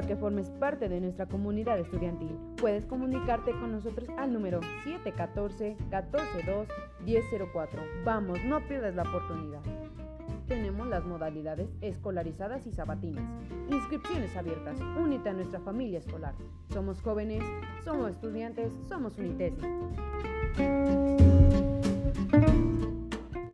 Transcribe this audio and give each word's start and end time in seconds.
que 0.00 0.16
formes 0.16 0.48
parte 0.50 0.88
de 0.88 1.00
nuestra 1.00 1.26
comunidad 1.26 1.78
estudiantil. 1.78 2.36
Puedes 2.56 2.86
comunicarte 2.86 3.52
con 3.52 3.72
nosotros 3.72 4.08
al 4.16 4.32
número 4.32 4.60
714-142-1004. 4.86 6.66
Vamos, 8.04 8.38
no 8.46 8.60
pierdas 8.66 8.94
la 8.94 9.02
oportunidad. 9.02 9.60
Tenemos 10.48 10.86
las 10.88 11.04
modalidades 11.04 11.68
escolarizadas 11.82 12.66
y 12.66 12.72
sabatinas. 12.72 13.24
Inscripciones 13.70 14.34
abiertas. 14.36 14.78
Únete 14.98 15.28
a 15.28 15.32
nuestra 15.34 15.60
familia 15.60 15.98
escolar. 15.98 16.34
Somos 16.72 17.00
jóvenes, 17.02 17.42
somos 17.84 18.12
estudiantes, 18.12 18.72
somos 18.88 19.18
unites 19.18 19.54